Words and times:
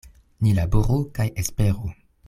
Ni 0.45 0.53
laboru 0.59 0.97
kaj 1.19 1.27
esperu. 1.45 1.97